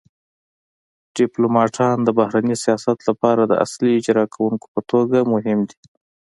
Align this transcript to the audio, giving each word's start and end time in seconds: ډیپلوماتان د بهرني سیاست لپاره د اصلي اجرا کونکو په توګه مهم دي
ډیپلوماتان 1.17 1.95
د 2.03 2.09
بهرني 2.19 2.55
سیاست 2.63 2.97
لپاره 3.09 3.41
د 3.45 3.53
اصلي 3.65 3.91
اجرا 3.99 4.25
کونکو 4.35 4.65
په 4.73 4.81
توګه 4.91 5.17
مهم 5.33 5.59
دي 5.69 5.79